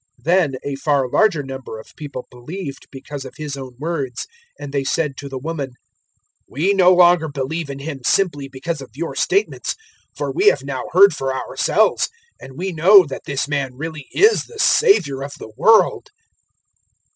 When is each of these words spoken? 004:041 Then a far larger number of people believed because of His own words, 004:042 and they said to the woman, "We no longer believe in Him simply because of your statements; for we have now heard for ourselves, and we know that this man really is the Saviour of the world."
004:041 0.25 0.25
Then 0.25 0.55
a 0.63 0.75
far 0.77 1.07
larger 1.07 1.43
number 1.43 1.79
of 1.79 1.95
people 1.95 2.25
believed 2.31 2.87
because 2.89 3.23
of 3.23 3.35
His 3.37 3.55
own 3.55 3.75
words, 3.77 4.25
004:042 4.59 4.61
and 4.63 4.73
they 4.73 4.83
said 4.83 5.15
to 5.17 5.29
the 5.29 5.37
woman, 5.37 5.73
"We 6.47 6.73
no 6.73 6.91
longer 6.91 7.27
believe 7.29 7.69
in 7.69 7.77
Him 7.77 7.99
simply 8.03 8.47
because 8.47 8.81
of 8.81 8.89
your 8.95 9.13
statements; 9.15 9.75
for 10.15 10.31
we 10.31 10.47
have 10.47 10.63
now 10.63 10.85
heard 10.93 11.13
for 11.13 11.31
ourselves, 11.35 12.09
and 12.39 12.57
we 12.57 12.71
know 12.71 13.05
that 13.05 13.25
this 13.25 13.47
man 13.47 13.75
really 13.75 14.07
is 14.11 14.45
the 14.45 14.57
Saviour 14.57 15.23
of 15.23 15.35
the 15.37 15.53
world." 15.55 16.09